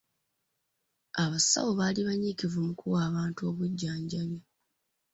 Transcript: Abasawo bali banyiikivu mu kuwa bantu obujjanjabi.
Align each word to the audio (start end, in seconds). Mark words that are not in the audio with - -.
Abasawo 1.23 1.71
bali 1.79 2.01
banyiikivu 2.07 2.57
mu 2.67 2.73
kuwa 2.79 3.03
bantu 3.15 3.41
obujjanjabi. 3.49 4.39